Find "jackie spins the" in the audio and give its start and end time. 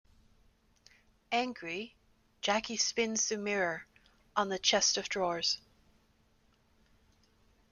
2.41-3.37